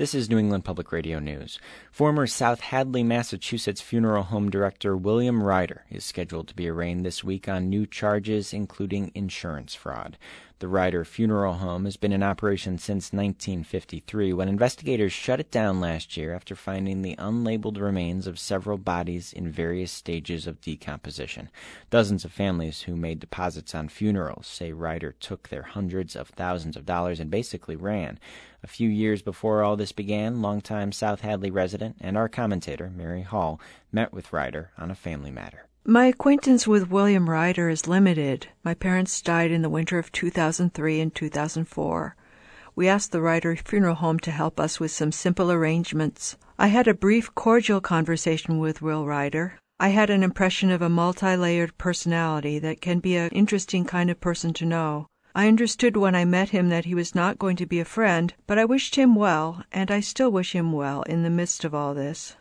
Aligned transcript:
This 0.00 0.14
is 0.14 0.30
New 0.30 0.38
England 0.38 0.64
Public 0.64 0.92
Radio 0.92 1.18
News. 1.18 1.58
Former 1.92 2.26
South 2.26 2.60
Hadley, 2.60 3.02
Massachusetts 3.02 3.82
funeral 3.82 4.22
home 4.22 4.48
director 4.48 4.96
William 4.96 5.42
Ryder 5.42 5.84
is 5.90 6.06
scheduled 6.06 6.48
to 6.48 6.54
be 6.54 6.70
arraigned 6.70 7.04
this 7.04 7.22
week 7.22 7.50
on 7.50 7.68
new 7.68 7.84
charges, 7.84 8.54
including 8.54 9.12
insurance 9.14 9.74
fraud. 9.74 10.16
The 10.60 10.68
Ryder 10.68 11.06
Funeral 11.06 11.54
Home 11.54 11.86
has 11.86 11.96
been 11.96 12.12
in 12.12 12.22
operation 12.22 12.76
since 12.76 13.14
1953 13.14 14.34
when 14.34 14.46
investigators 14.46 15.10
shut 15.10 15.40
it 15.40 15.50
down 15.50 15.80
last 15.80 16.18
year 16.18 16.34
after 16.34 16.54
finding 16.54 17.00
the 17.00 17.16
unlabeled 17.16 17.80
remains 17.80 18.26
of 18.26 18.38
several 18.38 18.76
bodies 18.76 19.32
in 19.32 19.50
various 19.50 19.90
stages 19.90 20.46
of 20.46 20.60
decomposition. 20.60 21.48
Dozens 21.88 22.26
of 22.26 22.32
families 22.32 22.82
who 22.82 22.94
made 22.94 23.20
deposits 23.20 23.74
on 23.74 23.88
funerals 23.88 24.46
say 24.46 24.70
Ryder 24.70 25.14
took 25.18 25.48
their 25.48 25.62
hundreds 25.62 26.14
of 26.14 26.28
thousands 26.28 26.76
of 26.76 26.84
dollars 26.84 27.20
and 27.20 27.30
basically 27.30 27.74
ran. 27.74 28.18
A 28.62 28.66
few 28.66 28.90
years 28.90 29.22
before 29.22 29.62
all 29.62 29.76
this 29.76 29.92
began, 29.92 30.42
longtime 30.42 30.92
South 30.92 31.22
Hadley 31.22 31.50
resident 31.50 31.96
and 32.02 32.18
our 32.18 32.28
commentator, 32.28 32.92
Mary 32.94 33.22
Hall, 33.22 33.58
met 33.92 34.12
with 34.12 34.32
Ryder 34.32 34.70
on 34.78 34.90
a 34.90 34.94
family 34.94 35.30
matter. 35.30 35.66
My 35.84 36.06
acquaintance 36.06 36.66
with 36.66 36.90
William 36.90 37.28
Ryder 37.28 37.68
is 37.68 37.88
limited. 37.88 38.48
My 38.62 38.74
parents 38.74 39.22
died 39.22 39.50
in 39.50 39.62
the 39.62 39.70
winter 39.70 39.98
of 39.98 40.12
2003 40.12 41.00
and 41.00 41.14
2004. 41.14 42.16
We 42.76 42.86
asked 42.86 43.12
the 43.12 43.20
Ryder 43.20 43.56
Funeral 43.56 43.96
Home 43.96 44.18
to 44.20 44.30
help 44.30 44.60
us 44.60 44.78
with 44.78 44.90
some 44.90 45.10
simple 45.10 45.50
arrangements. 45.50 46.36
I 46.58 46.68
had 46.68 46.86
a 46.86 46.94
brief, 46.94 47.34
cordial 47.34 47.80
conversation 47.80 48.58
with 48.58 48.82
Will 48.82 49.06
Ryder. 49.06 49.58
I 49.80 49.88
had 49.88 50.10
an 50.10 50.22
impression 50.22 50.70
of 50.70 50.82
a 50.82 50.90
multi 50.90 51.34
layered 51.36 51.78
personality 51.78 52.58
that 52.58 52.82
can 52.82 53.00
be 53.00 53.16
an 53.16 53.30
interesting 53.30 53.86
kind 53.86 54.10
of 54.10 54.20
person 54.20 54.52
to 54.54 54.66
know. 54.66 55.06
I 55.34 55.48
understood 55.48 55.96
when 55.96 56.14
I 56.14 56.24
met 56.24 56.50
him 56.50 56.68
that 56.68 56.84
he 56.84 56.94
was 56.94 57.14
not 57.14 57.38
going 57.38 57.56
to 57.56 57.66
be 57.66 57.80
a 57.80 57.84
friend, 57.84 58.34
but 58.46 58.58
I 58.58 58.64
wished 58.66 58.96
him 58.96 59.14
well, 59.14 59.64
and 59.72 59.90
I 59.90 60.00
still 60.00 60.30
wish 60.30 60.54
him 60.54 60.72
well 60.72 61.02
in 61.02 61.22
the 61.22 61.30
midst 61.30 61.64
of 61.64 61.74
all 61.74 61.94
this. 61.94 62.36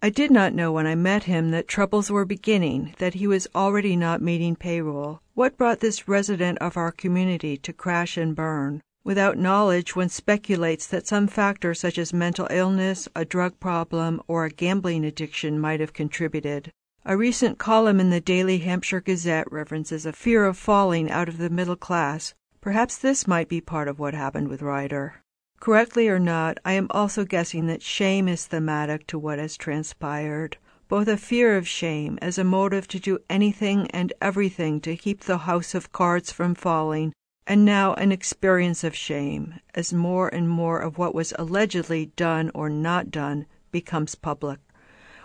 I 0.00 0.10
did 0.10 0.30
not 0.30 0.54
know 0.54 0.70
when 0.70 0.86
I 0.86 0.94
met 0.94 1.24
him 1.24 1.50
that 1.50 1.66
troubles 1.66 2.08
were 2.08 2.24
beginning, 2.24 2.94
that 2.98 3.14
he 3.14 3.26
was 3.26 3.48
already 3.52 3.96
not 3.96 4.22
meeting 4.22 4.54
payroll. 4.54 5.22
What 5.34 5.56
brought 5.56 5.80
this 5.80 6.06
resident 6.06 6.58
of 6.58 6.76
our 6.76 6.92
community 6.92 7.56
to 7.56 7.72
crash 7.72 8.16
and 8.16 8.36
burn? 8.36 8.80
Without 9.02 9.38
knowledge, 9.38 9.96
one 9.96 10.08
speculates 10.08 10.86
that 10.86 11.08
some 11.08 11.26
factor 11.26 11.74
such 11.74 11.98
as 11.98 12.12
mental 12.12 12.46
illness, 12.48 13.08
a 13.16 13.24
drug 13.24 13.58
problem, 13.58 14.22
or 14.28 14.44
a 14.44 14.50
gambling 14.50 15.04
addiction 15.04 15.58
might 15.58 15.80
have 15.80 15.92
contributed. 15.92 16.70
A 17.04 17.16
recent 17.16 17.58
column 17.58 17.98
in 17.98 18.10
the 18.10 18.20
Daily 18.20 18.58
Hampshire 18.58 19.00
Gazette 19.00 19.50
references 19.50 20.06
a 20.06 20.12
fear 20.12 20.44
of 20.44 20.56
falling 20.56 21.10
out 21.10 21.28
of 21.28 21.38
the 21.38 21.50
middle 21.50 21.74
class. 21.74 22.34
Perhaps 22.60 22.98
this 22.98 23.26
might 23.26 23.48
be 23.48 23.60
part 23.60 23.88
of 23.88 23.98
what 23.98 24.14
happened 24.14 24.46
with 24.46 24.62
Ryder. 24.62 25.24
Correctly 25.60 26.08
or 26.08 26.20
not, 26.20 26.58
I 26.64 26.74
am 26.74 26.86
also 26.90 27.24
guessing 27.24 27.66
that 27.66 27.82
shame 27.82 28.28
is 28.28 28.46
thematic 28.46 29.06
to 29.08 29.18
what 29.18 29.40
has 29.40 29.56
transpired. 29.56 30.56
Both 30.88 31.08
a 31.08 31.16
fear 31.16 31.56
of 31.56 31.66
shame 31.66 32.16
as 32.22 32.38
a 32.38 32.44
motive 32.44 32.86
to 32.88 33.00
do 33.00 33.18
anything 33.28 33.88
and 33.90 34.12
everything 34.22 34.80
to 34.82 34.96
keep 34.96 35.20
the 35.20 35.38
house 35.38 35.74
of 35.74 35.92
cards 35.92 36.30
from 36.30 36.54
falling, 36.54 37.12
and 37.46 37.64
now 37.64 37.94
an 37.94 38.12
experience 38.12 38.84
of 38.84 38.94
shame 38.94 39.54
as 39.74 39.92
more 39.92 40.28
and 40.28 40.48
more 40.48 40.78
of 40.78 40.96
what 40.96 41.14
was 41.14 41.34
allegedly 41.38 42.06
done 42.14 42.52
or 42.54 42.70
not 42.70 43.10
done 43.10 43.46
becomes 43.72 44.14
public. 44.14 44.60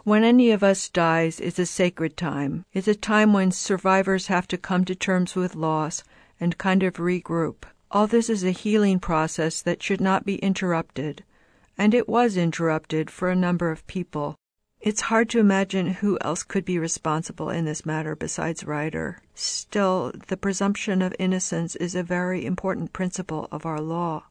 When 0.03 0.23
any 0.23 0.52
of 0.52 0.64
us 0.64 0.90
dies 0.90 1.40
is 1.40 1.59
a 1.59 1.66
sacred 1.66 2.18
time. 2.18 2.66
It's 2.73 2.88
a 2.88 2.95
time 2.95 3.34
when 3.34 3.52
survivors 3.52 4.28
have 4.28 4.47
to 4.47 4.58
come 4.58 4.84
to 4.86 4.95
terms 4.95 5.36
with 5.36 5.56
loss 5.56 6.03
and 6.40 6.58
kind 6.58 6.84
of 6.84 6.95
regroup. 6.95 7.64
All 7.94 8.08
this 8.08 8.28
is 8.28 8.44
a 8.44 8.50
healing 8.50 9.00
process 9.00 9.62
that 9.62 9.84
should 9.84 10.02
not 10.02 10.26
be 10.26 10.38
interrupted, 10.38 11.24
and 11.78 11.94
it 11.94 12.10
was 12.10 12.36
interrupted 12.36 13.12
for 13.12 13.30
a 13.30 13.36
number 13.36 13.70
of 13.70 13.86
people. 13.86 14.36
It's 14.82 15.02
hard 15.02 15.30
to 15.30 15.40
imagine 15.40 15.86
who 15.94 16.18
else 16.22 16.42
could 16.42 16.66
be 16.66 16.80
responsible 16.80 17.52
in 17.52 17.66
this 17.66 17.86
matter 17.86 18.16
besides 18.16 18.66
Ryder. 18.66 19.22
Still, 19.36 20.12
the 20.28 20.38
presumption 20.38 21.03
of 21.03 21.14
innocence 21.20 21.76
is 21.76 21.94
a 21.94 22.02
very 22.02 22.48
important 22.48 22.94
principle 22.94 23.48
of 23.52 23.64
our 23.64 23.80
law. 23.80 24.24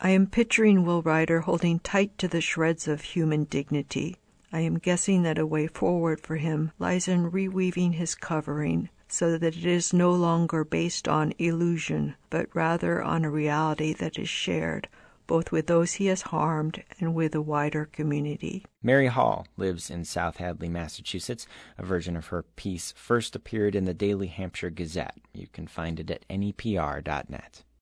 I 0.00 0.10
am 0.10 0.26
picturing 0.26 0.84
Will 0.84 1.00
Ryder 1.00 1.42
holding 1.42 1.78
tight 1.78 2.18
to 2.18 2.26
the 2.26 2.40
shreds 2.40 2.88
of 2.88 3.02
human 3.02 3.44
dignity. 3.44 4.16
I 4.52 4.60
am 4.60 4.78
guessing 4.78 5.22
that 5.22 5.38
a 5.38 5.46
way 5.46 5.66
forward 5.66 6.20
for 6.20 6.36
him 6.36 6.72
lies 6.78 7.08
in 7.08 7.30
reweaving 7.30 7.94
his 7.94 8.14
covering 8.14 8.88
so 9.08 9.38
that 9.38 9.56
it 9.56 9.64
is 9.64 9.92
no 9.92 10.12
longer 10.12 10.64
based 10.64 11.08
on 11.08 11.32
illusion, 11.38 12.14
but 12.30 12.48
rather 12.54 13.02
on 13.02 13.24
a 13.24 13.30
reality 13.30 13.92
that 13.94 14.18
is 14.18 14.28
shared 14.28 14.88
both 15.28 15.52
with 15.52 15.66
those 15.68 15.92
he 15.92 16.06
has 16.06 16.22
harmed 16.22 16.82
and 16.98 17.14
with 17.14 17.32
the 17.32 17.42
wider 17.42 17.84
community. 17.84 18.64
Mary 18.82 19.06
Hall 19.06 19.46
lives 19.56 19.90
in 19.90 20.04
South 20.04 20.38
Hadley, 20.38 20.68
Massachusetts. 20.68 21.46
A 21.76 21.84
version 21.84 22.16
of 22.16 22.28
her 22.28 22.42
piece 22.42 22.92
first 22.96 23.36
appeared 23.36 23.76
in 23.76 23.84
the 23.84 23.94
Daily 23.94 24.26
Hampshire 24.26 24.70
Gazette. 24.70 25.18
You 25.32 25.46
can 25.46 25.68
find 25.68 26.00
it 26.00 26.10
at 26.10 26.26
nepr.net. 26.28 27.62